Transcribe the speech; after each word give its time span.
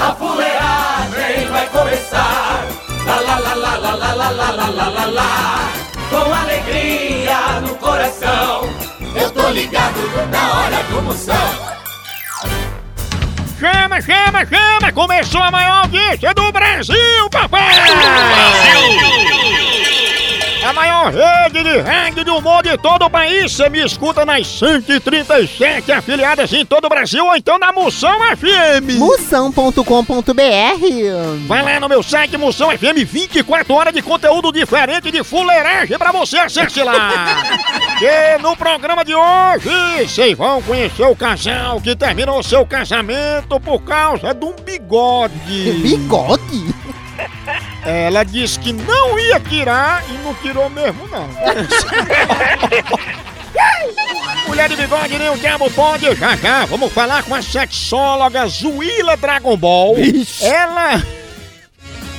A 0.00 0.12
fuleagem 0.14 1.48
vai 1.50 1.66
começar. 1.68 2.66
Lá 3.06 3.20
lá 3.20 3.38
lá 3.38 3.54
lá 3.54 3.76
lá 3.76 3.94
lá 3.94 4.12
lá 4.14 4.30
lá 4.30 4.50
lá 4.50 4.68
lá 4.68 4.88
lá 4.88 5.04
lá. 5.06 5.72
Com 6.10 6.34
alegria 6.34 7.60
no 7.62 7.74
coração, 7.76 8.68
eu 9.14 9.30
tô 9.30 9.48
ligado 9.50 9.98
na 10.30 10.52
hora 10.54 10.82
do 10.84 11.02
Moção. 11.02 11.76
Chama, 13.58 14.00
chama, 14.02 14.44
chama! 14.44 14.92
Começou 14.92 15.42
a 15.42 15.50
maior 15.50 15.84
audiência 15.84 16.34
do 16.34 16.52
Brasil, 16.52 17.30
papai! 17.30 17.74
A 19.32 19.35
maior 20.76 21.10
rede 21.10 21.64
de 21.64 21.78
rádio 21.78 22.22
de 22.22 22.30
humor 22.30 22.62
de 22.62 22.76
todo 22.76 23.06
o 23.06 23.10
país. 23.10 23.50
Você 23.50 23.70
me 23.70 23.82
escuta 23.82 24.26
nas 24.26 24.46
137 24.46 25.90
afiliadas 25.90 26.52
em 26.52 26.66
todo 26.66 26.84
o 26.84 26.88
Brasil 26.90 27.24
ou 27.24 27.34
então 27.34 27.58
na 27.58 27.72
Moção 27.72 28.14
FM. 28.36 28.98
Moção.com.br 28.98 29.82
Vai 31.46 31.62
lá 31.62 31.80
no 31.80 31.88
meu 31.88 32.02
site 32.02 32.36
Moção 32.36 32.70
FM, 32.76 33.06
24 33.06 33.72
horas 33.72 33.94
de 33.94 34.02
conteúdo 34.02 34.52
diferente 34.52 35.10
de 35.10 35.24
fuleiragem 35.24 35.96
pra 35.96 36.12
você, 36.12 36.36
acesse 36.36 36.82
lá. 36.82 37.42
e 38.02 38.42
no 38.42 38.54
programa 38.54 39.02
de 39.02 39.14
hoje, 39.14 40.06
vocês 40.06 40.36
vão 40.36 40.60
conhecer 40.60 41.06
o 41.06 41.16
casal 41.16 41.80
que 41.80 41.96
terminou 41.96 42.42
seu 42.42 42.66
casamento 42.66 43.58
por 43.60 43.80
causa 43.82 44.34
de 44.34 44.44
um 44.44 44.54
bigode. 44.62 45.72
Bigode? 45.80 46.74
Ela 47.86 48.24
disse 48.24 48.58
que 48.58 48.72
não 48.72 49.16
ia 49.18 49.38
tirar 49.38 50.02
e 50.10 50.18
não 50.18 50.34
tirou 50.34 50.68
mesmo, 50.68 51.06
não. 51.08 51.28
Mulher 54.48 54.68
de 54.68 54.76
bigode, 54.76 55.18
nem 55.18 55.30
o 55.30 55.38
diabo 55.38 55.70
pode. 55.70 56.14
Já 56.16 56.36
já, 56.36 56.64
vamos 56.64 56.92
falar 56.92 57.22
com 57.22 57.34
a 57.34 57.40
sexóloga 57.42 58.46
Zuila 58.48 59.16
Dragon 59.16 59.56
Ball. 59.56 59.94
Ela 60.42 61.02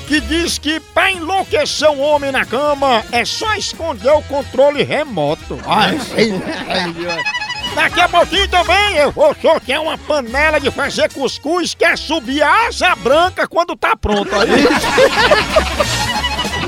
que 0.08 0.22
diz 0.22 0.58
que 0.58 0.80
pra 0.80 1.12
enlouquecer 1.12 1.90
um 1.90 2.02
homem 2.02 2.32
na 2.32 2.46
cama 2.46 3.04
é 3.12 3.26
só 3.26 3.54
esconder 3.56 4.12
o 4.12 4.22
controle 4.24 4.82
remoto. 4.84 5.60
Ai, 5.66 6.00
Daqui 7.76 8.02
a 8.02 8.10
pouquinho 8.10 8.48
também 8.48 8.96
eu 8.98 9.12
vou 9.12 9.36
sortear 9.36 9.82
uma 9.82 9.98
panela 9.98 10.60
de 10.60 10.72
fazer 10.72 11.12
cuscuz 11.14 11.74
que 11.74 11.86
é 11.86 11.96
subir 11.96 12.42
a 12.42 12.68
asa 12.68 12.96
branca 12.96 13.48
quando 13.48 13.76
tá 13.76 13.96
pronta. 13.96 14.38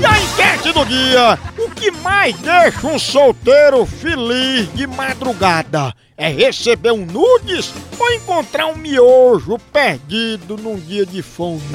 E 0.00 0.06
a 0.06 0.18
enquete 0.18 0.72
do 0.72 0.84
dia: 0.86 1.38
o 1.58 1.70
que 1.70 1.90
mais 1.90 2.34
deixa 2.38 2.86
um 2.86 2.98
solteiro 2.98 3.84
feliz 3.84 4.72
de 4.72 4.86
madrugada? 4.86 5.94
É 6.16 6.28
receber 6.28 6.92
um 6.92 7.04
nudes 7.04 7.72
ou 7.98 8.10
encontrar 8.12 8.66
um 8.66 8.76
miojo 8.76 9.58
perdido 9.70 10.56
num 10.56 10.76
dia 10.76 11.04
de 11.04 11.22
fome? 11.22 11.60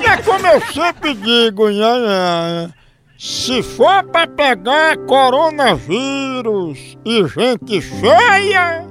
E 0.00 0.06
é 0.06 0.16
como 0.18 0.46
eu 0.46 0.60
sempre 0.72 1.14
digo, 1.14 1.70
nha, 1.70 1.98
nha, 1.98 2.70
se 3.18 3.62
for 3.62 4.04
pra 4.04 4.26
pegar 4.26 4.96
coronavírus 5.06 6.98
e 7.04 7.26
gente 7.28 7.80
feia, 7.80 8.84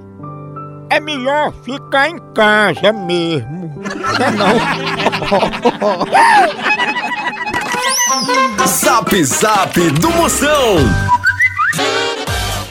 é 0.89 0.99
melhor 0.99 1.53
ficar 1.63 2.09
em 2.09 2.17
casa 2.33 2.93
mesmo. 2.93 3.73
Zap 8.65 9.23
Zap 9.23 9.79
do 9.99 10.11
Moção. 10.11 10.77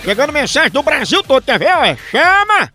Chegando 0.04 0.32
mensagem 0.32 0.70
do 0.70 0.82
Brasil 0.82 1.22
todo, 1.22 1.44
quer 1.44 1.58
ver? 1.58 1.76
Ué? 1.78 1.96
Chama! 2.10 2.72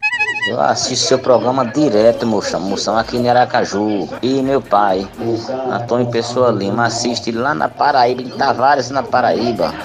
Eu 0.47 0.61
assisto 0.61 1.07
seu 1.07 1.19
programa 1.19 1.65
direto, 1.65 2.25
moção. 2.25 2.61
Moção 2.61 2.97
aqui 2.97 3.17
em 3.17 3.29
Aracaju. 3.29 4.07
E 4.21 4.41
meu 4.41 4.61
pai, 4.61 5.05
Antônio 5.69 6.09
Pessoa 6.09 6.51
Lima, 6.51 6.85
assiste 6.85 7.33
lá 7.33 7.53
na 7.53 7.67
Paraíba, 7.67 8.21
em 8.21 8.29
Tavares, 8.29 8.89
na 8.89 9.03
Paraíba. 9.03 9.75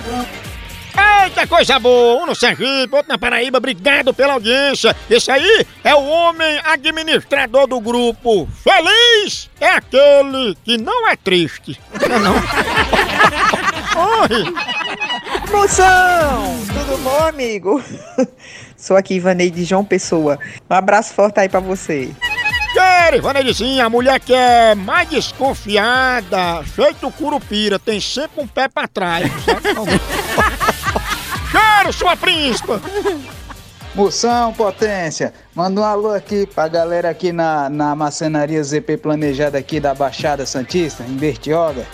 Eita, 1.25 1.49
coisa 1.49 1.81
boa! 1.81 2.23
Um 2.23 2.27
no 2.27 2.35
Sergipe, 2.35 2.95
outro 2.95 3.09
na 3.09 3.19
Paraíba, 3.19 3.59
obrigado 3.59 4.15
pela 4.15 4.35
audiência. 4.35 4.95
Esse 5.11 5.33
aí 5.33 5.67
é 5.83 5.95
o 5.97 6.05
homem 6.05 6.61
administrador 6.65 7.67
do 7.67 7.81
grupo. 7.81 8.49
Feliz 8.63 9.51
é 9.61 9.69
aquele 9.69 10.57
que 10.65 10.79
não 10.79 11.09
é 11.09 11.17
triste. 11.17 11.81
Não 12.09 12.17
é 12.17 12.19
não? 12.21 12.35
Oi! 14.23 14.55
Moção! 15.51 16.57
Tudo 16.67 16.99
bom, 17.03 17.27
amigo? 17.27 17.83
Sou 18.83 18.97
aqui, 18.97 19.15
Ivaneide 19.15 19.63
João 19.63 19.85
Pessoa. 19.85 20.41
Um 20.69 20.75
abraço 20.75 21.15
forte 21.15 21.39
aí 21.39 21.49
pra 21.49 21.61
você. 21.61 22.11
Quero, 22.73 23.17
Ivanelizinha, 23.17 23.85
a 23.85 23.89
mulher 23.89 24.19
que 24.19 24.35
é 24.35 24.75
mais 24.75 25.09
desconfiada, 25.09 26.65
feito 26.65 27.09
curupira, 27.13 27.79
tem 27.79 28.01
sempre 28.01 28.43
um 28.43 28.47
pé 28.47 28.67
pra 28.67 28.89
trás. 28.89 29.31
Quero, 31.53 31.93
sua 31.93 32.17
príncipa! 32.17 32.83
Moção, 33.95 34.53
potência! 34.53 35.33
Manda 35.55 35.81
um 35.81 35.85
alô 35.85 36.13
aqui 36.13 36.45
pra 36.45 36.67
galera 36.67 37.09
aqui 37.09 37.31
na, 37.31 37.69
na 37.71 37.95
maçonaria 37.95 38.65
ZP 38.65 38.97
planejada 38.97 39.59
aqui 39.59 39.79
da 39.79 39.95
Baixada 39.95 40.45
Santista, 40.45 41.05
em 41.05 41.15
Bertioga. 41.15 41.87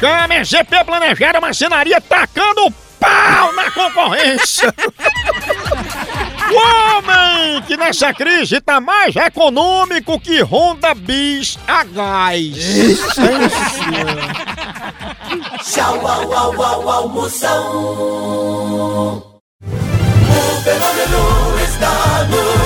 Chame 0.00 0.44
ZP 0.44 0.84
Planejada 0.84 1.40
Marcenaria 1.40 2.00
tacando 2.00 2.72
pau 2.98 3.52
na 3.52 3.70
concorrência! 3.70 4.74
O 6.48 6.98
homem 6.98 7.62
que 7.62 7.76
nessa 7.76 8.12
crise 8.14 8.60
tá 8.60 8.80
mais 8.80 9.16
econômico 9.16 10.20
que 10.20 10.42
Honda 10.42 10.94
Bis 10.94 11.58
a 11.66 11.82
gás. 11.84 12.54
Tchau, 15.64 16.06
au, 16.06 16.32
au, 16.32 16.62
au, 16.62 16.88
au, 16.88 17.08
Moção. 17.08 17.62
O 19.62 20.62
fenômeno 20.62 21.58
está 21.64 22.24
no 22.30 22.65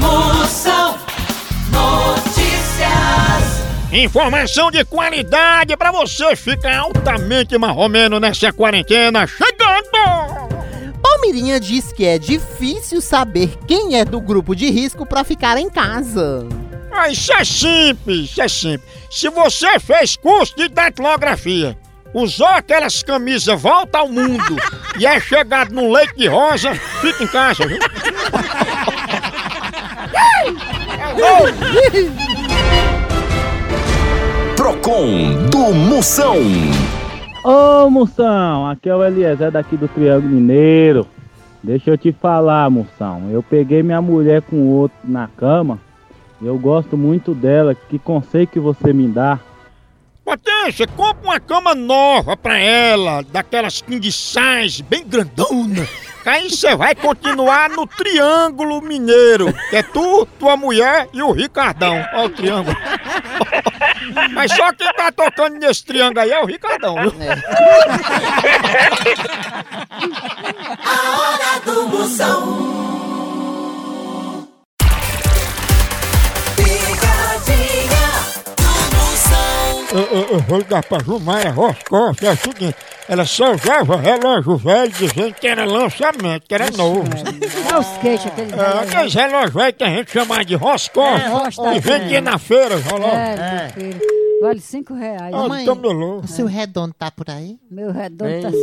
Moção 0.00 0.98
Notícias. 1.70 2.90
Informação 3.92 4.70
de 4.70 4.84
qualidade 4.84 5.76
pra 5.76 5.92
você 5.92 6.34
ficar 6.34 6.78
altamente 6.78 7.56
marromeno 7.58 8.18
nessa 8.18 8.52
quarentena. 8.52 9.26
Chegando! 9.26 10.50
Palmirinha 11.02 11.60
diz 11.60 11.92
que 11.92 12.04
é 12.04 12.18
difícil 12.18 13.00
saber 13.00 13.58
quem 13.66 13.98
é 13.98 14.04
do 14.04 14.20
grupo 14.20 14.54
de 14.54 14.70
risco 14.70 15.04
pra 15.04 15.22
ficar 15.24 15.58
em 15.58 15.68
casa. 15.68 16.46
Ah, 16.90 17.08
isso 17.08 17.32
é 17.32 17.44
simples, 17.44 18.30
isso 18.30 18.42
é 18.42 18.48
simples. 18.48 18.90
Se 19.10 19.28
você 19.28 19.78
fez 19.78 20.16
curso 20.16 20.56
de 20.56 20.68
datilografia, 20.68 21.76
usou 22.12 22.46
aquelas 22.46 23.02
camisas 23.02 23.60
volta 23.60 23.98
ao 23.98 24.08
mundo 24.08 24.56
e 24.98 25.06
é 25.06 25.20
chegado 25.20 25.72
num 25.72 25.92
leite 25.92 26.16
de 26.16 26.26
rosa, 26.26 26.74
fica 27.00 27.22
em 27.24 27.26
casa, 27.26 27.66
viu? 27.66 27.78
Procon 34.56 35.48
do 35.50 35.74
Moção. 35.74 36.36
Ô 37.44 37.90
Moção, 37.90 38.68
aqui 38.68 38.88
é 38.88 38.94
o 38.94 39.04
Eliezer 39.04 39.50
daqui 39.50 39.76
do 39.76 39.88
Triângulo 39.88 40.32
Mineiro. 40.34 41.06
Deixa 41.62 41.90
eu 41.90 41.98
te 41.98 42.12
falar, 42.12 42.70
Moção. 42.70 43.28
Eu 43.30 43.42
peguei 43.42 43.82
minha 43.82 44.00
mulher 44.00 44.42
com 44.42 44.68
outro 44.68 44.96
na 45.04 45.28
cama. 45.28 45.78
Eu 46.40 46.58
gosto 46.58 46.96
muito 46.96 47.34
dela. 47.34 47.74
Que 47.74 47.98
conselho 47.98 48.46
que 48.46 48.60
você 48.60 48.92
me 48.92 49.08
dá? 49.08 49.38
Potência, 50.24 50.86
compra 50.86 51.22
uma 51.24 51.40
cama 51.40 51.74
nova 51.74 52.36
pra 52.36 52.56
ela, 52.56 53.22
daquelas 53.32 53.80
king 53.80 54.12
size, 54.12 54.82
bem 54.82 55.04
grandona. 55.04 55.88
Aí 56.24 56.50
você 56.50 56.76
vai 56.76 56.94
continuar 56.94 57.70
no 57.70 57.86
Triângulo 57.86 58.82
Mineiro, 58.82 59.52
que 59.70 59.76
é 59.76 59.82
tu, 59.82 60.26
tua 60.38 60.56
mulher 60.56 61.08
e 61.12 61.22
o 61.22 61.32
Ricardão. 61.32 62.04
Ó 62.14 62.26
o 62.26 62.30
triângulo. 62.30 62.76
Mas 64.32 64.52
só 64.52 64.72
quem 64.72 64.92
tá 64.94 65.10
tocando 65.12 65.58
nesse 65.58 65.84
triângulo 65.84 66.20
aí 66.20 66.30
é 66.30 66.40
o 66.40 66.46
Ricardão, 66.46 66.94
viu? 66.96 67.12
A 70.84 71.18
hora 71.18 71.60
do 71.64 71.88
Moção. 71.88 72.80
Picadinha. 76.56 77.89
Eu, 79.92 79.98
eu- 80.28 80.38
vou 80.40 80.58
ligar 80.58 80.84
pra 80.84 81.00
Jumara 81.00 81.50
Roscoff, 81.50 82.24
é 82.24 82.30
o 82.30 82.36
seguinte, 82.36 82.76
ela 83.08 83.24
só 83.24 83.52
usava 83.52 83.96
relógio 83.96 84.56
velho 84.56 84.92
dizendo 84.92 85.34
que 85.34 85.48
era 85.48 85.64
lançamento, 85.64 86.46
que 86.46 86.54
era 86.54 86.70
novo. 86.70 87.02
É 87.68 87.76
os 87.78 87.98
queixos, 87.98 88.26
aquele 88.26 88.52
É, 88.54 88.82
aqueles 88.84 89.14
relógios 89.14 89.52
velhos 89.54 89.74
que 89.76 89.84
a 89.84 89.88
gente 89.88 90.10
chama 90.12 90.44
de 90.44 90.54
Roscoff, 90.54 91.20
É, 91.20 91.26
Roscoff, 91.28 91.76
e 91.76 91.80
vendia 91.80 92.18
é. 92.18 92.20
na 92.20 92.38
feira, 92.38 92.76
os 92.76 92.84
relógios. 92.84 93.14
É, 93.14 93.62
meu 93.64 93.70
filho. 93.92 94.00
Vale 94.42 94.60
cinco 94.60 94.94
reais. 94.94 95.34
Ah, 95.34 95.48
Mãe. 95.48 95.66
camelô. 95.66 96.20
O 96.20 96.26
seu 96.28 96.46
redondo 96.46 96.94
tá 96.94 97.10
por 97.10 97.28
aí? 97.28 97.58
Meu 97.70 97.90
redondo 97.92 98.40
tá 98.42 98.50
só. 98.50 98.56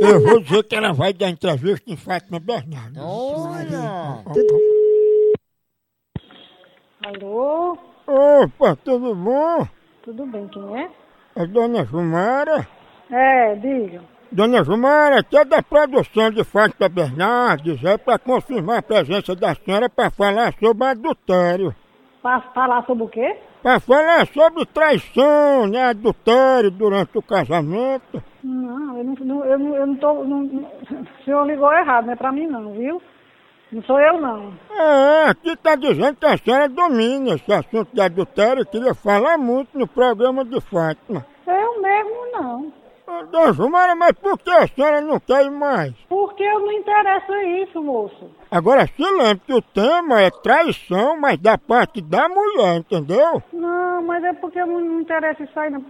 Eu 0.08 0.20
vou 0.20 0.40
dizer 0.40 0.64
que 0.64 0.74
ela 0.74 0.92
vai 0.92 1.12
dar 1.12 1.28
entrevista 1.28 1.84
em 1.86 1.96
Fátima 1.96 2.40
Bernardo. 2.40 2.98
Alô? 7.04 7.76
Opa, 8.06 8.76
tudo 8.84 9.14
bom? 9.14 9.68
Tudo 10.02 10.26
bem, 10.26 10.48
quem 10.48 10.80
é? 10.82 10.90
É 11.36 11.46
Dona 11.46 11.84
Jumara? 11.84 12.66
É, 13.10 13.54
diga. 13.56 14.00
Dona 14.30 14.64
Jumara, 14.64 15.20
aqui 15.20 15.36
é 15.36 15.44
da 15.44 15.62
produção 15.62 16.30
de 16.30 16.42
Fátima 16.44 16.88
Bernardes, 16.88 17.82
é 17.84 17.96
para 17.98 18.18
confirmar 18.18 18.78
a 18.78 18.82
presença 18.82 19.34
da 19.36 19.54
senhora 19.54 19.88
para 19.88 20.10
falar 20.10 20.54
sobre 20.58 20.86
adultério. 20.86 21.74
Pra 22.22 22.40
falar 22.54 22.84
sobre 22.86 23.04
o 23.04 23.08
quê? 23.08 23.36
Para 23.62 23.78
falar 23.80 24.26
sobre 24.28 24.64
traição, 24.66 25.66
né, 25.66 25.84
adultério 25.84 26.70
durante 26.70 27.16
o 27.18 27.22
casamento. 27.22 28.22
Não, 28.42 28.98
eu 28.98 29.04
não, 29.04 29.44
eu 29.44 29.58
não, 29.58 29.76
eu 29.76 29.86
não 29.86 29.96
tô. 29.96 30.24
não- 30.24 30.44
o 30.44 31.24
senhor 31.24 31.46
ligou 31.46 31.72
errado, 31.72 32.06
não 32.06 32.12
é 32.12 32.16
pra 32.16 32.32
mim 32.32 32.46
não, 32.46 32.72
viu? 32.72 33.02
Não 33.72 33.82
sou 33.84 33.98
eu 33.98 34.20
não. 34.20 34.52
É, 34.70 35.30
aqui 35.30 35.56
tá 35.56 35.74
dizendo 35.74 36.16
que 36.16 36.26
a 36.26 36.36
senhora 36.36 36.68
domina 36.68 37.34
esse 37.34 37.50
assunto 37.50 37.88
de 37.94 38.02
adultério 38.02 38.62
e 38.62 38.66
queria 38.66 38.94
falar 38.94 39.38
muito 39.38 39.78
no 39.78 39.86
programa 39.86 40.44
de 40.44 40.60
Fátima. 40.60 41.24
Eu 41.46 41.80
mesmo 41.80 42.32
não. 42.32 42.72
Ah, 43.06 43.22
Dona 43.30 43.52
Jumara, 43.54 43.96
mas 43.96 44.12
por 44.12 44.38
que 44.38 44.50
a 44.50 44.66
senhora 44.66 45.00
não 45.00 45.18
quer 45.18 45.46
ir 45.46 45.50
mais? 45.50 45.92
Porque 46.08 46.42
eu 46.42 46.60
não 46.60 46.72
interesso 46.72 47.34
isso, 47.34 47.82
moço. 47.82 48.30
Agora 48.50 48.86
se 48.86 49.02
lembre 49.02 49.40
que 49.46 49.54
o 49.54 49.62
tema 49.62 50.20
é 50.20 50.30
traição, 50.30 51.18
mas 51.18 51.38
da 51.38 51.56
parte 51.56 52.02
da 52.02 52.28
mulher, 52.28 52.76
entendeu? 52.76 53.42
Não, 53.52 54.02
mas 54.02 54.22
é 54.22 54.34
porque 54.34 54.60
eu 54.60 54.66
não 54.66 54.80
me 54.80 55.02
interesso 55.02 55.42
isso 55.42 55.58
aí. 55.58 55.70
Não. 55.70 55.82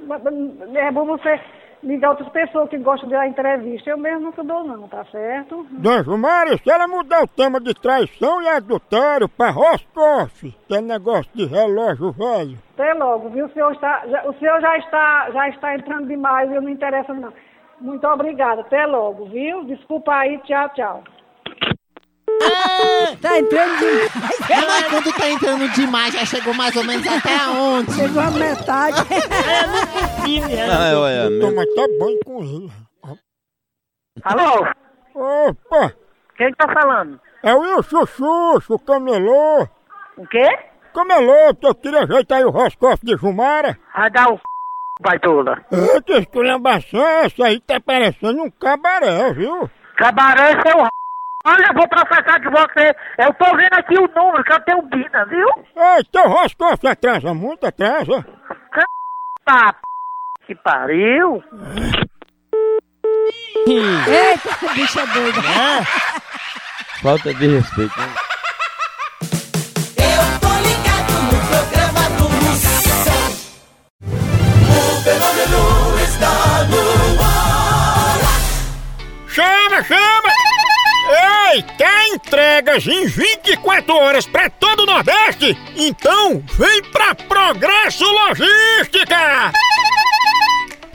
É 0.77 0.91
bom 0.93 1.05
você 1.05 1.41
ligar 1.83 2.11
outras 2.11 2.29
pessoas 2.29 2.69
que 2.69 2.79
gostam 2.79 3.09
de 3.09 3.15
dar 3.15 3.27
entrevista. 3.27 3.91
Eu 3.91 3.99
mesmo 3.99 4.21
nunca 4.21 4.43
dou 4.43 4.65
não, 4.65 4.89
tá 4.89 5.05
certo? 5.11 5.67
Dona 5.71 6.03
Jumara, 6.03 6.57
se 6.57 6.71
ela 6.71 6.87
mudar 6.87 7.23
o 7.23 7.29
tema 7.29 7.61
de 7.61 7.75
traição 7.75 8.41
e 8.43 8.49
adultério 8.49 9.29
pra 9.29 9.51
Roscoff, 9.51 10.55
que 10.67 10.75
é 10.75 10.81
negócio 10.81 11.31
de 11.35 11.47
relógio 11.47 12.13
velho, 12.13 12.59
Até 12.75 12.95
logo, 12.95 13.29
viu? 13.31 13.47
O 13.47 13.53
senhor, 13.53 13.73
está, 13.73 14.03
já, 14.07 14.29
o 14.29 14.35
senhor 14.35 14.61
já, 14.61 14.79
está, 14.79 15.31
já 15.33 15.49
está 15.49 15.75
entrando 15.75 16.07
demais 16.07 16.51
e 16.51 16.55
eu 16.55 16.63
não 16.63 16.71
interessa 16.71 17.13
não. 17.13 17.33
Muito 17.81 18.07
obrigada. 18.07 18.61
Até 18.61 18.87
logo, 18.87 19.27
viu? 19.27 19.65
Desculpa 19.65 20.15
aí. 20.15 20.39
Tchau, 20.45 20.69
tchau. 20.71 21.03
Tá 23.21 23.39
entrando 23.39 23.79
de... 23.79 24.11
Mas 24.67 24.87
quando 24.89 25.13
tá 25.13 25.31
entrando 25.31 25.69
demais, 25.73 26.15
já 26.15 26.25
chegou 26.25 26.55
mais 26.55 26.75
ou 26.77 26.85
menos 26.85 27.07
até 27.07 27.37
aonde? 27.37 27.93
Chegou 27.93 28.23
a 28.23 28.31
metade. 28.31 29.03
Toma 31.43 31.63
até 31.63 31.99
banho 31.99 32.21
com 32.25 32.39
ele. 32.43 32.73
Alô? 34.25 34.67
Opa, 35.15 35.93
Quem 36.37 36.53
tá 36.55 36.67
falando? 36.73 37.21
é 37.43 37.55
o 37.55 37.59
Wilson 37.61 38.07
Xuxo, 38.07 38.75
o 38.75 38.79
camelô. 38.79 39.69
O 40.17 40.27
quê? 40.29 40.47
Camelô, 40.95 41.55
que 41.55 41.67
eu 41.67 41.75
queria 41.75 42.03
ajeitar 42.05 42.39
aí 42.39 42.45
o 42.45 42.51
Roscoff 42.51 43.05
de 43.05 43.17
Jumara. 43.17 43.79
Vai 43.95 44.11
dar 44.11 44.31
o 44.33 44.41
baitola. 45.01 45.65
É, 45.73 46.01
que 46.03 46.13
esculhambação 46.13 47.01
é 47.01 47.27
essa 47.27 47.45
aí? 47.47 47.61
Tá 47.61 47.81
parecendo 47.81 48.43
um 48.43 48.51
cabaré, 48.51 49.33
viu? 49.33 49.69
Cabaré, 49.97 50.53
seu 50.63 50.87
Olha, 51.45 51.67
eu 51.67 51.75
vou 51.75 51.89
processar 51.89 52.39
de 52.39 52.49
você. 52.49 52.95
Eu 53.19 53.35
tô 53.35 53.57
vendo 53.57 53.73
aqui 53.75 53.99
o 53.99 54.07
número 54.15 54.45
que 54.45 54.53
eu 54.53 54.61
tenho 54.61 54.83
Bina, 54.83 55.25
viu? 55.27 55.49
Ei, 55.75 56.05
teu 56.05 56.29
Roscoff 56.29 56.87
atrasa 56.87 57.35
muito, 57.35 57.67
atrasa. 57.67 58.25
Tá, 59.45 59.75
que 60.53 60.63
pariu. 60.63 61.43
Eita, 63.67 64.75
bicha 64.75 65.07
doida. 65.07 65.43
Falta 67.03 67.33
de 67.35 67.47
respeito. 67.57 68.01
Eu 69.97 70.41
tô 70.41 70.53
ligado 70.69 71.13
no 71.23 71.39
programa 71.49 72.05
do 72.19 72.29
Moção. 72.45 73.25
O 74.03 75.03
fenômeno 75.03 75.63
está 76.05 76.65
no 76.65 77.23
ar. 77.23 78.21
Chama, 79.29 79.83
chama! 79.85 80.33
Ei, 81.53 81.63
quer 81.77 82.09
entregas 82.09 82.87
em 82.87 83.07
24 83.07 83.95
horas 83.95 84.27
pra 84.27 84.49
todo 84.51 84.85
o 84.85 84.87
Nordeste? 84.87 85.57
Então 85.77 86.43
vem 86.59 86.83
pra 86.85 87.15
Progresso 87.15 88.05
Logística! 88.05 89.53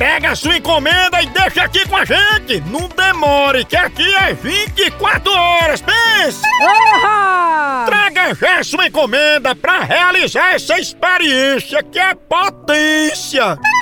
Pega 0.00 0.30
a 0.30 0.34
sua 0.34 0.56
encomenda 0.56 1.20
e 1.20 1.26
deixa 1.26 1.62
aqui 1.62 1.86
com 1.86 1.94
a 1.94 2.06
gente. 2.06 2.58
Não 2.70 2.88
demore, 2.88 3.66
que 3.66 3.76
aqui 3.76 4.14
é 4.14 4.32
24 4.32 5.30
horas. 5.30 5.82
Pense! 5.82 6.40
Aham. 6.62 7.84
Traga 7.84 8.34
já 8.34 8.64
sua 8.64 8.86
encomenda 8.86 9.54
para 9.54 9.80
realizar 9.80 10.54
essa 10.54 10.80
experiência 10.80 11.82
que 11.82 11.98
é 11.98 12.14
potência. 12.14 13.58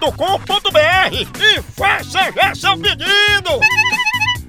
loja.pitu.com.br 0.01 1.13
e 1.13 1.61
faça 1.61 2.31
já 2.31 2.55
seu 2.55 2.77
pedido. 2.77 3.59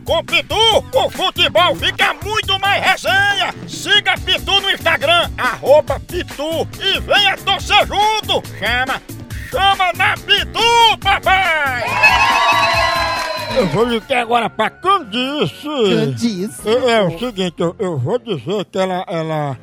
Com 0.04 0.24
Pitu, 0.24 0.56
o 0.94 1.10
futebol 1.10 1.76
fica 1.76 2.14
muito 2.14 2.58
mais 2.58 2.82
resenha. 2.82 3.54
Siga 3.68 4.14
Pitu 4.18 4.60
no 4.60 4.70
Instagram, 4.70 5.30
arroba 5.36 6.00
Pitu 6.00 6.66
e 6.80 6.98
venha 7.00 7.36
torcer 7.36 7.86
junto. 7.86 8.42
Chama, 8.58 9.02
chama 9.50 9.92
na 9.92 10.14
Pitu, 10.14 10.98
papai! 11.00 11.84
Eu 13.54 13.66
vou 13.66 13.84
ligar 13.84 14.22
agora 14.22 14.48
pra 14.48 14.70
Candice. 14.70 15.68
Candice. 15.68 16.68
É, 16.68 16.90
é 16.92 17.02
o 17.02 17.18
seguinte, 17.18 17.56
eu, 17.58 17.76
eu 17.78 17.98
vou 17.98 18.18
dizer 18.18 18.64
que 18.64 18.78
ela, 18.78 19.04
ela 19.06 19.58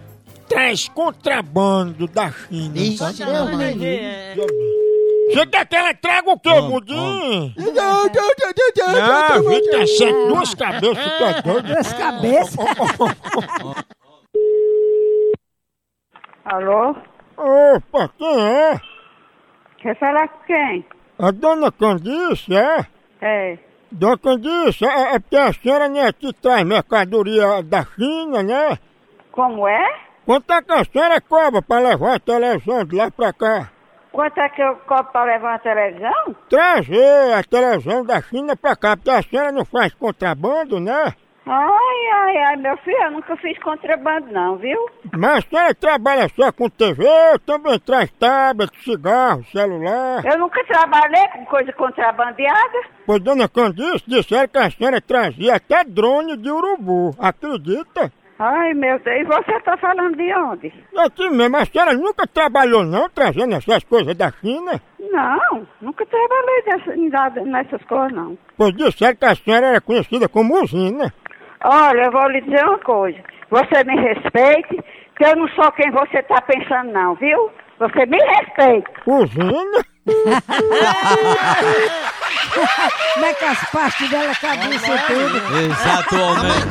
traz 0.47 0.87
contrabando 0.87 2.07
da 2.07 2.31
China. 2.31 2.75
Tá? 2.97 3.11
meu 3.57 3.75
Deus. 3.75 4.88
Você 5.31 5.45
quer 5.45 5.65
que 5.67 5.75
ela 5.75 5.93
traga 5.93 6.31
o 6.31 6.39
quê, 6.39 6.59
Mudinho? 6.61 7.53
Não, 7.55 8.09
27, 9.49 10.11
duas 10.27 10.55
cabeças, 10.55 11.17
tu 11.17 11.23
é 11.23 11.41
doido? 11.43 11.67
Duas 11.67 11.93
cabeças? 11.93 12.65
Alô? 16.45 16.95
Opa, 17.37 18.09
quem 18.17 18.41
é? 18.41 18.81
Quer 19.77 19.97
falar 19.99 20.27
com 20.27 20.43
quem? 20.45 20.85
A 21.19 21.31
dona 21.31 21.71
Candice, 21.71 22.55
é? 22.55 22.85
É. 23.21 23.57
Dona 23.91 24.17
Candice, 24.17 24.83
é, 24.83 25.15
é 25.15 25.19
porque 25.19 25.37
a 25.37 25.53
senhora 25.53 25.87
né, 25.87 26.11
que 26.11 26.33
traz 26.33 26.63
mercadoria 26.65 27.61
da 27.61 27.85
China, 27.85 28.41
né? 28.41 28.79
Como 29.31 29.67
é? 29.67 29.99
Quanto 30.25 30.51
é 30.51 30.61
que 30.61 30.71
a 30.73 30.83
senhora 30.83 31.21
cobra 31.21 31.61
pra 31.61 31.79
levar 31.79 32.15
a 32.15 32.19
televisão 32.19 32.83
de 32.83 32.95
lá 32.95 33.11
pra 33.11 33.31
cá? 33.31 33.71
Quanto 34.11 34.39
é 34.39 34.49
que 34.49 34.61
eu 34.61 34.75
cobro 34.87 35.11
pra 35.11 35.23
levar 35.23 35.51
uma 35.51 35.59
televisão? 35.59 36.35
Trazer 36.49 37.33
a 37.33 37.43
televisão 37.43 38.03
da 38.03 38.21
China 38.21 38.55
pra 38.55 38.75
cá, 38.75 38.97
porque 38.97 39.11
a 39.11 39.21
senhora 39.21 39.51
não 39.51 39.63
faz 39.65 39.93
contrabando, 39.93 40.79
né? 40.79 41.13
Ai, 41.51 42.07
ai, 42.13 42.37
ai, 42.37 42.55
meu 42.57 42.77
filho, 42.77 43.01
eu 43.05 43.11
nunca 43.11 43.35
fiz 43.37 43.57
contrabando 43.59 44.31
não, 44.31 44.57
viu? 44.57 44.77
Mas 45.17 45.39
a 45.39 45.49
senhora 45.49 45.73
trabalha 45.73 46.29
só 46.29 46.51
com 46.51 46.69
TV, 46.69 47.03
também 47.43 47.79
traz 47.79 48.11
tablet, 48.19 48.71
cigarro, 48.83 49.43
celular. 49.45 50.23
Eu 50.25 50.37
nunca 50.37 50.63
trabalhei 50.65 51.27
com 51.29 51.45
coisa 51.45 51.73
contrabandeada. 51.73 52.79
Pois 53.03 53.19
dona 53.21 53.49
Candice 53.49 54.03
disseram 54.07 54.47
que 54.47 54.57
a 54.59 54.69
senhora 54.69 55.01
trazia 55.01 55.55
até 55.55 55.83
drone 55.83 56.37
de 56.37 56.51
urubu, 56.51 57.15
acredita? 57.17 58.11
Ai, 58.39 58.73
meu 58.73 58.97
Deus, 58.99 59.19
e 59.19 59.23
você 59.25 59.59
tá 59.59 59.75
falando 59.75 60.15
de 60.15 60.33
onde? 60.33 60.73
Aqui 60.97 61.29
mesmo, 61.29 61.57
a 61.57 61.65
senhora 61.65 61.93
nunca 61.93 62.25
trabalhou 62.25 62.85
não 62.85 63.09
trazendo 63.09 63.53
essas 63.53 63.83
coisas 63.83 64.15
da 64.15 64.31
China? 64.31 64.79
Não, 64.97 65.67
nunca 65.81 66.05
trabalhei 66.05 66.63
dessa, 66.63 67.43
nessas 67.43 67.83
coisas, 67.83 68.13
não. 68.13 68.37
Pois 68.55 68.73
disseram 68.73 69.17
que 69.17 69.25
a 69.25 69.35
senhora 69.35 69.67
era 69.67 69.81
conhecida 69.81 70.29
como 70.29 70.63
usina. 70.63 71.13
Olha, 71.65 72.05
eu 72.05 72.11
vou 72.13 72.29
lhe 72.29 72.39
dizer 72.39 72.63
uma 72.63 72.79
coisa. 72.79 73.19
Você 73.49 73.83
me 73.83 73.99
respeite, 73.99 74.83
que 75.17 75.25
eu 75.25 75.35
não 75.35 75.49
sou 75.49 75.69
quem 75.73 75.91
você 75.91 76.23
tá 76.23 76.41
pensando, 76.41 76.93
não, 76.93 77.15
viu? 77.15 77.51
Você 77.77 78.05
me 78.05 78.17
respeita. 78.17 78.89
Usina? 79.05 79.83
Como 83.13 83.25
é 83.25 83.33
que 83.33 83.45
as 83.45 83.71
pastas 83.71 84.09
dela 84.09 84.35
cabem 84.35 84.69
isso 84.75 84.85
tudo? 85.07 85.37
Exatamente. 85.59 86.69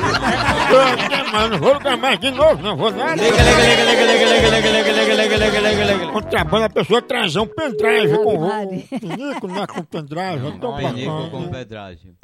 Mas 1.32 1.50
não 1.50 1.58
vou 1.58 1.74
ligar 1.74 1.96
mais 1.96 2.18
de 2.18 2.30
novo, 2.30 2.62
não 2.62 2.76
vou 2.76 2.90
nada. 2.90 3.14
Liga, 3.14 3.36
liga, 3.36 3.84
liga, 3.84 3.84
liga, 3.84 4.04
liga, 4.04 4.24
liga, 4.24 4.48
liga, 4.50 4.70
liga, 4.70 4.92
liga, 4.92 5.14
liga, 5.14 5.36
liga, 5.36 5.36
liga, 5.36 5.60
liga, 5.60 5.84
liga. 5.94 6.12
Contrabando, 6.12 6.64
a 6.64 6.70
pessoa 6.70 7.02
trazer 7.02 7.40
um 7.40 7.46
pendrive 7.46 8.16
com 8.18 8.34
o 8.36 8.40
Maria. 8.48 8.82
pinico, 9.00 9.46
né, 9.48 9.66
com 9.66 9.82
pendrive, 9.84 10.46
é 10.48 10.58
tão 10.58 10.76
Penico 10.76 11.10
com 11.10 11.40
bacana. 11.42 11.50
pedragem. 11.50 12.14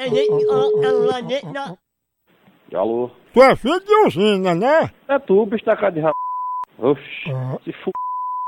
Alô? 2.75 3.11
Tu 3.33 3.43
é 3.43 3.57
filho 3.57 3.81
de 3.81 3.95
usina, 4.07 4.55
né? 4.55 4.91
É 5.09 5.19
tu, 5.19 5.47
bicho 5.47 5.65
da 5.65 5.77
cara 5.77 5.91
de 5.91 6.01
rabo. 6.01 6.15
Oxi, 6.79 7.03
se 7.65 7.71
f... 7.71 7.91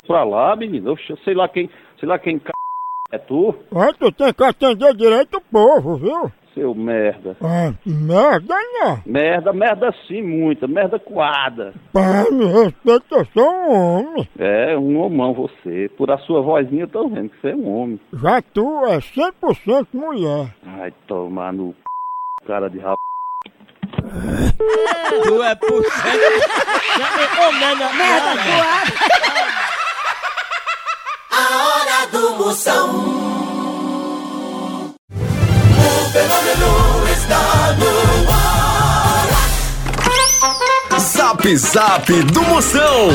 pra 0.05 0.23
lá, 0.25 0.55
menino. 0.55 0.91
Oxi, 0.91 1.09
eu 1.11 1.17
sei 1.23 1.33
lá 1.33 1.47
quem, 1.47 1.69
sei 1.99 2.07
lá 2.07 2.19
quem 2.19 2.37
c... 2.39 2.45
É 3.11 3.17
tu? 3.17 3.55
Ó, 3.71 3.93
tu 3.93 4.11
tem 4.11 4.33
que 4.33 4.43
atender 4.43 4.93
direito 4.93 5.37
o 5.37 5.41
povo, 5.41 5.95
viu? 5.95 6.29
Seu 6.53 6.75
merda. 6.75 7.37
Ah, 7.41 7.71
merda 7.85 8.55
não. 8.73 9.01
Merda, 9.05 9.53
merda 9.53 9.93
sim, 10.07 10.21
muita. 10.23 10.67
Merda 10.67 10.99
coada. 10.99 11.73
Pai, 11.93 12.29
me 12.31 12.45
respeita, 12.45 13.05
eu 13.11 13.25
sou 13.27 13.49
um 13.49 13.71
homem. 13.71 14.27
É, 14.37 14.77
um 14.77 14.99
homão 14.99 15.33
você. 15.33 15.89
Por 15.95 16.11
a 16.11 16.17
sua 16.17 16.41
vozinha 16.41 16.83
eu 16.83 16.87
tô 16.87 17.07
vendo 17.07 17.29
que 17.29 17.39
você 17.39 17.51
é 17.51 17.55
um 17.55 17.73
homem. 17.73 17.99
Já 18.11 18.41
tu 18.41 18.85
é 18.87 18.97
100% 18.97 19.87
mulher. 19.93 20.53
Ai, 20.65 20.91
tomar 21.07 21.53
no 21.53 21.73
c... 21.73 21.77
cara 22.47 22.69
de 22.69 22.79
rabo. 22.79 22.97
Tu 25.23 25.43
é 25.43 25.55
por 25.55 25.79
Ô, 25.79 27.51
merda, 27.59 27.93
merda, 27.93 28.31
A 28.31 29.66
hora 31.49 32.07
do 32.11 32.35
Moção. 32.37 32.89
O 35.11 36.09
fenômeno 36.11 37.07
está 37.11 37.73
no 37.79 37.91
ar. 38.31 38.47
Zap 40.99 41.57
Zap 41.57 42.23
do 42.23 42.41
Moção. 42.43 43.09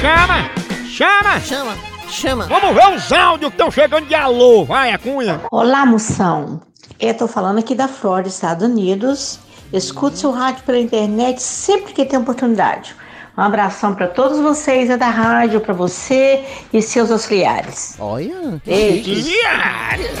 Chama! 0.00 0.50
Chama! 0.88 1.40
Chama! 1.40 1.76
Chama! 2.08 2.46
Vamos 2.46 2.74
ver 2.74 2.96
os 2.96 3.12
áudios 3.12 3.50
que 3.50 3.54
estão 3.54 3.70
chegando 3.70 4.06
de 4.06 4.14
alô. 4.14 4.64
Vai, 4.64 4.90
a 4.92 4.98
cunha. 4.98 5.40
Olá, 5.50 5.86
moção. 5.86 6.60
Eu 7.00 7.14
tô 7.16 7.26
falando 7.26 7.58
aqui 7.58 7.74
da 7.74 7.88
Flórida, 7.88 8.28
Estados 8.28 8.66
Unidos. 8.68 9.38
Escuto 9.72 10.18
seu 10.18 10.30
rádio 10.30 10.62
pela 10.64 10.78
internet 10.78 11.40
sempre 11.42 11.92
que 11.92 12.04
tem 12.04 12.18
oportunidade. 12.18 12.94
Um 13.36 13.40
abração 13.40 13.94
para 13.94 14.08
todos 14.08 14.38
vocês 14.40 14.90
é 14.90 14.96
da 14.96 15.08
rádio, 15.08 15.58
para 15.58 15.72
você 15.72 16.44
e 16.70 16.82
seus 16.82 17.10
auxiliares. 17.10 17.96
Olha! 17.98 18.60
Beijos. 18.64 19.26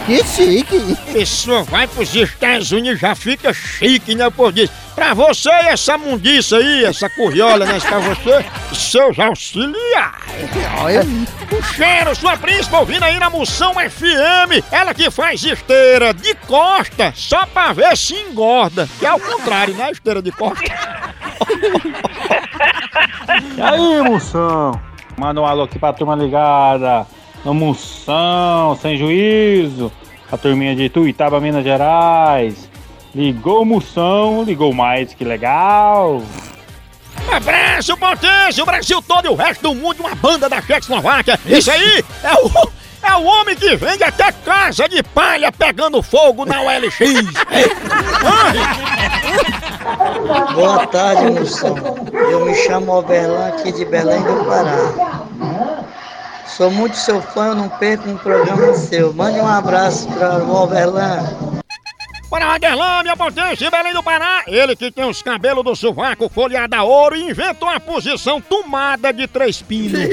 Que 0.06 0.24
chique! 0.24 0.96
Pessoa 1.12 1.62
vai 1.62 1.86
pros 1.86 2.14
Estados 2.14 2.72
Unidos 2.72 2.98
já 2.98 3.14
fica 3.14 3.52
chique, 3.52 4.14
né? 4.14 4.30
Por 4.30 4.50
disso. 4.50 4.72
Pra 4.94 5.12
você 5.12 5.50
e 5.50 5.68
essa 5.68 5.98
mundiça 5.98 6.56
aí, 6.56 6.86
essa 6.86 7.10
curriola, 7.10 7.66
né? 7.66 7.78
Pra 7.80 7.98
você 7.98 8.44
e 8.72 8.76
seus 8.76 9.18
auxiliares. 9.18 10.22
Olha! 10.80 11.02
O 11.50 11.62
cheiro, 11.62 12.14
sua 12.16 12.38
príncipe 12.38 12.74
ouvindo 12.74 13.02
aí 13.02 13.18
na 13.18 13.28
Moção 13.28 13.74
FM. 13.74 14.64
Ela 14.70 14.94
que 14.94 15.10
faz 15.10 15.44
esteira 15.44 16.14
de 16.14 16.34
costa 16.46 17.12
só 17.14 17.44
pra 17.44 17.74
ver 17.74 17.94
se 17.94 18.14
engorda. 18.14 18.88
Que 18.98 19.04
é 19.04 19.12
o 19.12 19.20
contrário, 19.20 19.74
né? 19.74 19.90
Esteira 19.90 20.22
de 20.22 20.32
costa. 20.32 20.62
E 23.56 23.60
aí, 23.60 24.02
moção? 24.02 24.80
Manda 25.16 25.40
um 25.40 25.46
alô 25.46 25.62
aqui 25.62 25.78
pra 25.78 25.92
turma 25.92 26.14
ligada. 26.14 27.06
No 27.44 27.54
moção, 27.54 28.76
sem 28.80 28.96
juízo. 28.96 29.92
A 30.30 30.36
turminha 30.36 30.74
de 30.74 30.88
Tuitaba, 30.88 31.40
Minas 31.40 31.64
Gerais. 31.64 32.70
Ligou 33.14 33.64
moção, 33.64 34.42
ligou 34.42 34.72
mais, 34.72 35.12
que 35.12 35.24
legal. 35.24 36.22
Abraço, 37.30 37.96
potência, 37.96 38.62
o 38.62 38.66
Brasil 38.66 39.02
todo 39.02 39.26
e 39.26 39.28
o 39.28 39.34
resto 39.34 39.62
do 39.62 39.74
mundo, 39.74 40.00
uma 40.00 40.14
banda 40.14 40.48
da 40.48 40.60
Tchecoslováquia. 40.62 41.38
Isso 41.46 41.70
aí 41.70 42.04
é 42.22 42.34
o, 42.34 42.70
é 43.02 43.14
o 43.16 43.24
homem 43.24 43.54
que 43.54 43.76
vende 43.76 44.02
até 44.02 44.32
casa 44.32 44.88
de 44.88 45.02
palha 45.02 45.52
pegando 45.52 46.02
fogo 46.02 46.44
na 46.44 46.62
OLX. 46.62 46.98
Boa 50.54 50.86
tarde, 50.86 51.30
moção. 51.30 51.76
Eu 52.12 52.46
me 52.46 52.54
chamo 52.54 52.92
Overlan 52.92 53.48
aqui 53.48 53.72
de 53.72 53.84
Belém 53.84 54.22
do 54.22 54.44
Pará. 54.44 55.24
Sou 56.46 56.70
muito 56.70 56.96
seu 56.96 57.20
fã, 57.20 57.48
eu 57.48 57.54
não 57.54 57.68
perco 57.68 58.08
um 58.08 58.16
programa 58.16 58.72
seu. 58.74 59.12
Mande 59.12 59.40
um 59.40 59.46
abraço 59.46 60.08
para 60.08 60.42
o 60.42 60.62
Overlan. 60.62 61.22
Para 62.30 62.46
Madelã, 62.46 63.02
minha 63.02 63.16
potência, 63.16 63.70
Belém 63.70 63.92
do 63.92 64.02
Pará. 64.02 64.42
Ele 64.46 64.74
que 64.74 64.90
tem 64.90 65.04
os 65.04 65.20
cabelos 65.20 65.64
do 65.64 65.76
sovaco 65.76 66.30
folheado 66.30 66.74
a 66.74 66.82
ouro 66.82 67.14
e 67.14 67.28
inventou 67.30 67.68
a 67.68 67.78
posição 67.78 68.40
tomada 68.40 69.12
de 69.12 69.26
três 69.26 69.60
pinos. 69.60 70.00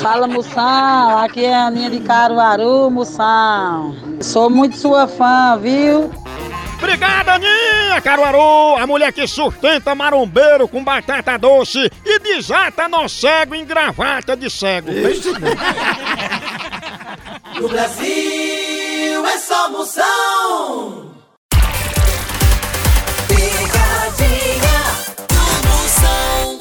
Fala, 0.00 0.26
Moção. 0.26 1.18
Aqui 1.18 1.44
é 1.44 1.54
a 1.54 1.66
Aninha 1.66 1.90
de 1.90 2.00
Caruaru, 2.00 2.90
Moção. 2.90 3.94
Sou 4.20 4.48
muito 4.48 4.76
sua 4.76 5.08
fã, 5.08 5.58
viu? 5.60 6.10
Obrigada, 6.78 7.34
Aninha 7.34 8.00
Caruaru, 8.02 8.76
a 8.76 8.86
mulher 8.86 9.12
que 9.12 9.26
sustenta 9.26 9.94
marombeiro 9.94 10.68
com 10.68 10.82
batata 10.84 11.38
doce 11.38 11.90
e 12.04 12.18
desata 12.18 12.88
nó 12.88 13.08
cego 13.08 13.54
em 13.54 13.64
gravata 13.64 14.36
de 14.36 14.50
cego. 14.50 14.90
No 17.60 17.68
Brasil 17.68 19.26
é 19.26 19.38
só 19.38 19.70
Moção. 19.70 21.14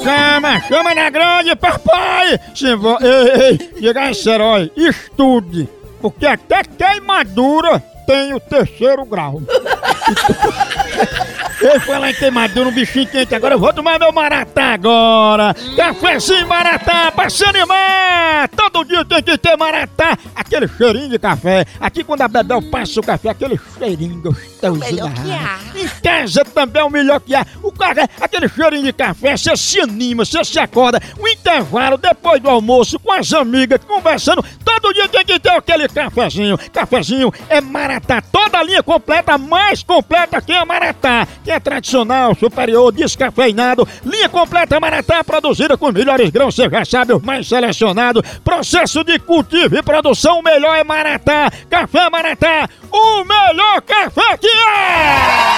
Chama, 0.04 0.60
chama 0.68 0.94
na 0.94 1.10
grande, 1.10 1.56
papai! 1.56 2.38
Se 2.54 2.76
vo... 2.76 2.98
Ei, 3.02 3.42
ei, 3.42 3.58
diga 3.80 4.12
esse 4.12 4.30
herói, 4.30 4.70
estude, 4.76 5.70
porque 6.02 6.26
até 6.26 6.62
queimadura 6.64 7.82
tem 8.06 8.34
o 8.34 8.40
terceiro 8.40 9.06
grau. 9.06 9.42
Eu 11.64 11.80
falar 11.80 12.12
em 12.12 12.14
queimadura, 12.14 12.68
um 12.68 12.74
bichinho 12.74 13.08
quente 13.08 13.34
agora, 13.34 13.56
eu 13.56 13.60
vou 13.60 13.72
tomar 13.72 13.98
meu 13.98 14.12
maratá 14.12 14.74
agora! 14.74 15.56
Cafézinho 15.78 16.46
maratá 16.46 17.10
pra 17.10 17.30
se 17.30 17.46
animar! 17.46 18.50
Todo 18.50 18.84
dia 18.84 19.06
tem 19.06 19.24
que 19.24 19.38
ter 19.38 19.56
maratá! 19.56 20.18
Aquele 20.36 20.68
cheirinho 20.68 21.08
de 21.08 21.18
café. 21.18 21.66
Aqui 21.80 22.04
quando 22.04 22.22
a 22.22 22.28
Bebel 22.28 22.62
passa 22.70 23.00
o 23.00 23.04
café, 23.04 23.30
aquele 23.30 23.58
cheirinho 23.80 24.22
gostoso. 24.22 24.78
melhor 24.78 25.10
da 25.10 25.22
que 25.22 25.32
há. 25.32 25.60
Em 25.74 25.88
casa 26.02 26.44
também 26.44 26.82
é 26.82 26.86
o 26.86 26.90
melhor 26.90 27.22
que 27.22 27.34
há. 27.34 27.46
O 27.64 27.72
cara, 27.72 28.10
aquele 28.20 28.50
cheirinho 28.50 28.84
de 28.84 28.92
café, 28.92 29.38
você 29.38 29.56
se 29.56 29.80
anima, 29.80 30.26
você 30.26 30.44
se 30.44 30.60
acorda. 30.60 31.02
O 31.18 31.26
intervalo, 31.30 31.98
depois 31.98 32.42
do 32.42 32.50
almoço, 32.50 33.00
com 33.00 33.14
as 33.14 33.32
amigas, 33.32 33.80
conversando. 33.88 34.44
Todo 34.66 34.94
dia 34.94 35.08
tem 35.08 35.24
que 35.24 35.40
ter 35.40 35.52
aquele 35.52 35.88
cafezinho. 35.88 36.58
Cafezinho 36.58 37.34
é 37.48 37.62
Maratá. 37.62 38.22
Toda 38.22 38.60
a 38.60 38.64
linha 38.64 38.84
completa, 38.84 39.38
mais 39.38 39.82
completa 39.82 40.42
que 40.42 40.52
a 40.52 40.66
Maratá. 40.66 41.26
Que 41.42 41.53
é 41.54 41.60
tradicional, 41.60 42.36
superior, 42.36 42.92
descafeinado. 42.92 43.88
Linha 44.04 44.28
completa 44.28 44.80
Maratá, 44.80 45.24
produzida 45.24 45.78
com 45.78 45.88
os 45.88 45.94
melhores 45.94 46.30
grãos, 46.30 46.56
você 46.56 46.70
já 46.70 46.86
sabe, 46.86 47.14
os 47.14 47.22
mais 47.22 47.48
selecionados. 47.48 48.24
Processo 48.44 49.04
de 49.04 49.20
cultivo 49.20 49.78
e 49.78 49.84
produção, 49.84 50.40
o 50.40 50.44
melhor 50.44 50.76
é 50.76 50.84
Maratá. 50.84 51.52
Café 51.70 52.10
Maratá, 52.10 52.68
o 52.92 53.24
melhor 53.24 53.82
café 53.82 54.38
que 54.38 54.48
é! 54.48 55.54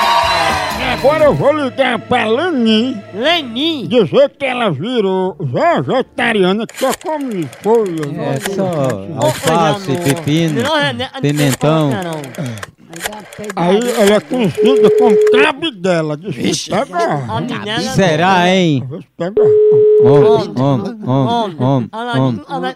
Agora 0.94 1.26
eu 1.26 1.34
vou 1.34 1.52
ligar 1.52 2.00
pra 2.00 2.26
Leni. 2.26 2.98
Leni? 3.14 3.88
Dizer 3.88 4.30
que 4.38 4.46
ela 4.46 4.72
virou 4.72 5.36
vegetariana, 5.40 6.68
que 6.68 6.78
só 6.80 6.92
come 7.04 7.48
folha. 7.62 8.06
É 8.20 8.54
só 8.54 9.26
alface, 9.26 9.98
pepino, 9.98 10.62
pimentão. 11.22 11.92
Aí 13.56 13.80
ela 14.00 14.16
é 14.16 14.20
conhecida 14.20 14.90
como 14.98 15.16
cabidela. 15.44 16.18
Diz 16.18 16.66
que 16.66 16.70
pega. 16.72 17.28
Será, 17.96 18.50
hein? 18.50 18.88
Pega. 19.18 19.42
Homem, 20.04 20.54
homem, 20.58 21.10
homem, 21.10 21.58
homem, 21.60 22.42
homem. 22.48 22.72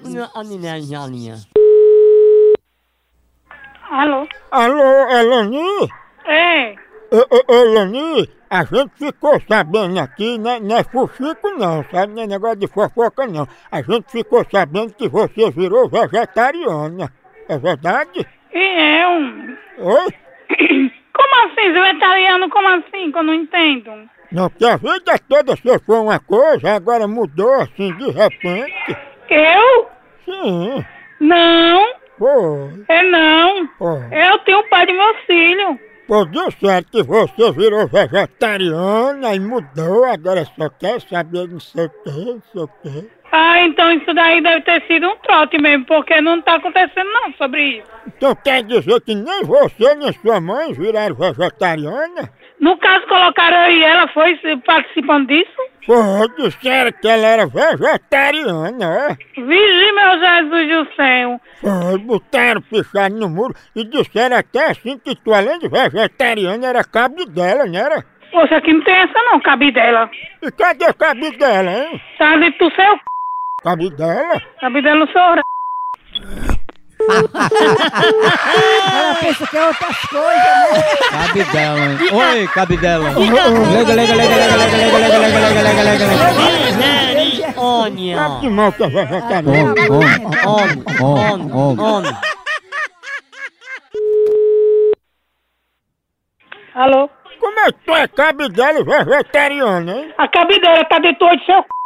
Alô? 3.92 4.28
Alô, 4.52 5.10
Elani? 5.12 5.90
É. 6.26 6.76
Ô, 7.12 7.18
ô, 7.18 7.44
ô, 7.48 7.54
Elani, 7.56 8.30
a 8.50 8.64
gente 8.64 8.92
ficou 8.98 9.42
sabendo 9.48 10.00
aqui, 10.00 10.38
né, 10.38 10.60
não 10.60 10.78
é 10.78 10.84
fuxico 10.84 11.50
não, 11.58 11.84
sabe? 11.92 12.14
Não 12.14 12.24
é 12.24 12.28
negócio 12.28 12.58
de 12.58 12.68
fofoca 12.68 13.26
não. 13.26 13.48
A 13.72 13.82
gente 13.82 14.12
ficou 14.12 14.46
sabendo 14.52 14.94
que 14.94 15.10
você 15.10 15.50
virou 15.50 15.90
vegetariana. 15.90 17.12
É 17.48 17.58
verdade? 17.58 18.28
E 18.54 19.02
eu? 19.02 19.86
Oi? 19.86 20.14
Como 21.14 21.46
assim, 21.46 21.72
vegetariano? 21.74 22.50
Como 22.50 22.68
assim? 22.68 23.12
Que 23.12 23.18
eu 23.18 23.24
não 23.24 23.34
entendo. 23.34 24.10
Não, 24.32 24.50
porque 24.50 24.66
a 24.66 24.78
vida 24.78 25.20
toda 25.28 25.56
você 25.56 25.80
foi 25.80 26.00
uma 26.00 26.20
coisa, 26.20 26.76
agora 26.76 27.08
mudou 27.08 27.54
assim 27.56 27.94
de 27.96 28.12
repente. 28.12 28.98
Eu? 29.30 29.90
Sim. 30.26 30.86
Não. 31.20 31.94
Foi. 32.18 32.86
É 32.88 33.04
não. 33.04 33.68
Foi. 33.78 34.02
Eu 34.12 34.38
tenho 34.40 34.60
o 34.60 34.70
pai 34.70 34.86
de 34.86 34.94
meu 34.94 35.14
filho. 35.26 35.80
Pô, 36.08 36.26
deu 36.26 36.52
certo 36.52 36.90
que 36.92 37.04
você 37.04 37.52
virou 37.52 37.88
vegetariana 37.88 39.36
e 39.36 39.40
mudou, 39.40 40.04
agora 40.06 40.44
só 40.44 40.68
quer 40.70 41.00
saber 41.02 41.48
não 41.48 41.60
sei 41.60 41.86
o 41.86 41.90
que, 41.90 42.10
não 42.10 42.42
sei 42.52 42.62
o 42.64 42.68
que. 42.68 43.10
Ah, 43.32 43.62
então 43.62 43.92
isso 43.92 44.13
daí 44.13 44.42
deve 44.42 44.62
ter 44.62 44.82
sido 44.88 45.08
um 45.08 45.15
trote 45.18 45.60
mesmo, 45.62 45.86
porque 45.86 46.20
não 46.22 46.42
tá 46.42 46.56
acontecendo 46.56 47.10
não 47.12 47.32
sobre 47.34 47.78
isso. 47.78 47.88
Então 48.08 48.36
quer 48.36 48.63
dizer 48.63 49.00
que 49.02 49.13
nem 49.13 49.44
você 49.44 49.96
nem 49.96 50.12
sua 50.13 50.42
mãe 50.42 50.74
viraram 50.74 51.15
vegetariana? 51.15 52.32
No 52.60 52.78
caso, 52.78 53.08
colocaram 53.08 53.72
e 53.72 53.84
ela, 53.84 54.08
foi 54.10 54.38
participando 54.65 55.28
disso? 55.28 55.62
Pô, 55.86 55.96
disseram 56.38 56.92
que 56.92 57.08
ela 57.08 57.26
era 57.26 57.46
vegetariana, 57.48 58.86
é? 58.86 59.42
Vigi, 59.42 59.92
meu 59.94 60.20
Jesus 60.20 60.70
do 60.70 60.96
céu. 60.96 61.42
Foi, 61.62 61.98
botaram 62.00 62.62
pichado 62.62 63.15
no 63.15 63.30
muro 63.30 63.54
e 63.76 63.86
disseram 63.86 64.38
até 64.38 64.72
assim 64.72 64.98
que 64.98 65.15
tu, 65.15 65.34
além 65.34 65.60
de 65.60 65.70
vegetariana, 65.70 66.68
era 66.68 66.84
cabo 66.84 67.26
dela, 67.26 67.65
não 67.65 67.80
era? 67.80 68.04
Poxa, 68.32 68.58
aqui 68.58 68.74
não 68.74 68.84
tem 68.84 68.96
essa 68.96 69.24
não, 69.24 69.39
cabe 69.39 69.72
dela. 69.72 70.10
E 70.42 70.52
cadê 70.52 70.94
cabo 70.94 71.32
dela, 71.38 71.72
hein? 71.72 72.02
Tá 72.18 72.36
dentro 72.38 72.70
do 72.70 72.76
seu 72.76 72.94
c... 72.98 73.00
Cabe 73.62 73.89
dela? 73.91 74.41
Cabe 74.62 74.82
dela 74.82 75.06
no 75.06 75.12
seu 75.12 75.22
r... 75.22 75.41
Ela 78.91 79.15
pensa 79.19 79.48
que 79.48 79.58
é 79.58 79.67
outras 79.67 79.98
coisas, 80.08 80.43
né? 80.72 80.82
Cabidela, 81.12 81.80
hein? 81.80 81.98
Oi, 82.12 82.48
cabidela. 82.48 83.10
Lega, 83.10 83.93
lega, 83.95 84.15
lega, 84.15 84.36
lega, 84.36 84.36
lega, 84.36 84.78
lega, 84.78 84.98
lega, 84.98 85.17
lega, 85.19 85.50
lega, 85.50 85.84
lega, 85.84 85.84
lega. 85.84 86.06
Misericórdia. 87.26 88.15
Sabe 88.17 88.39
que 88.39 88.50
mal 88.50 88.72
que 88.72 88.84
é 88.84 88.88
vegetariana? 88.88 89.74
Homem, 89.89 90.86
homem, 91.02 91.52
homem, 91.52 91.80
homem. 91.80 92.15
Alô? 96.76 97.10
Como 97.39 97.60
é 97.60 97.72
que 97.72 97.80
tu 97.86 97.95
é 97.95 98.08
cabo 98.08 98.50
dela 98.50 98.80
e 98.80 98.84
vegetariana, 98.84 99.91
hein? 99.91 100.13
A 100.17 100.28
cabe 100.28 100.60
dela 100.60 100.86
tá 100.86 101.00
dentro 101.00 101.28
do 101.28 101.45
seu 101.45 101.62
c... 101.62 101.79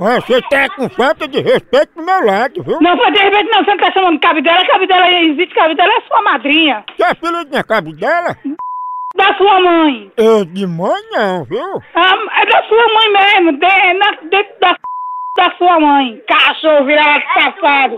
Você 0.00 0.40
tá 0.48 0.66
com 0.70 0.88
falta 0.88 1.28
de 1.28 1.40
respeito 1.40 1.94
do 1.94 2.02
meu 2.02 2.24
lado, 2.24 2.62
viu? 2.62 2.80
Não, 2.80 2.96
foi 2.96 3.12
de 3.12 3.20
repente 3.20 3.50
não, 3.50 3.62
você 3.62 3.70
não 3.72 3.78
tá 3.78 3.92
chamando 3.92 4.18
cabe 4.18 4.40
dela, 4.40 4.66
cabe 4.66 4.86
dela 4.86 5.10
existe, 5.10 5.54
cabe 5.54 5.74
dela 5.74 5.92
é 5.92 6.00
sua 6.08 6.22
madrinha. 6.22 6.84
Seu 6.96 7.06
apelido 7.06 7.50
não 7.50 7.58
é 7.58 7.62
cabo 7.62 7.92
dela? 7.92 8.34
Da 9.14 9.34
sua 9.36 9.60
mãe. 9.60 10.10
Eu 10.16 10.46
de 10.46 10.66
mãe 10.66 11.02
não, 11.10 11.44
viu? 11.44 11.82
Ah, 11.94 12.16
é 12.40 12.46
da 12.46 12.62
sua 12.62 12.94
mãe 12.94 13.12
mesmo, 13.12 13.52
de, 13.52 13.92
na, 13.94 14.10
dentro 14.30 14.60
da 14.60 14.74
da 15.36 15.50
sua 15.58 15.78
mãe. 15.78 16.22
Cachorro 16.26 16.86
virado 16.86 17.22
safado. 17.34 17.96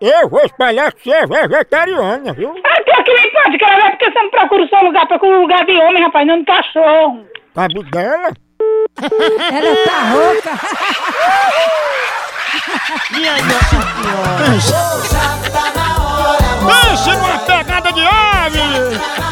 Eu 0.00 0.30
vou 0.30 0.40
espalhar 0.40 0.92
que 0.94 1.02
você 1.02 1.10
é 1.10 1.26
vegetariana, 1.26 2.32
viu? 2.32 2.54
Ah, 2.64 2.82
que 2.82 3.02
que 3.02 3.12
me 3.12 3.30
pode, 3.32 3.58
cara, 3.58 3.86
é 3.86 3.90
porque 3.90 4.10
você 4.10 4.22
não 4.22 4.30
procura 4.30 4.64
o 4.64 4.68
seu 4.68 4.82
lugar, 4.82 5.06
procura 5.06 5.36
um 5.36 5.42
lugar 5.42 5.66
de 5.66 5.76
homem, 5.76 6.02
rapaz, 6.02 6.26
não 6.26 6.38
de 6.38 6.46
cachorro. 6.46 7.26
Cabo 7.54 7.82
dela? 7.82 8.32
Ela 9.52 9.76
tá 9.84 9.98
rouca. 10.12 10.52
Minha 13.10 13.36
nossa 13.42 13.78
Pense 16.66 17.10
numa 17.10 17.38
pegada 17.38 17.92
de 17.92 18.06
ave! 18.06 18.60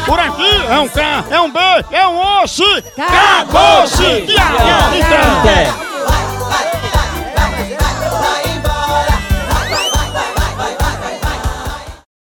Por 0.05 0.19
aqui 0.19 0.65
é 0.67 0.79
um 0.79 0.87
K, 0.87 1.25
é 1.29 1.39
um 1.39 1.51
B, 1.51 1.59
é 1.91 2.07
um 2.07 2.43
osso! 2.43 2.63
Acabou-se! 2.97 4.25
Tchau! 4.27 5.88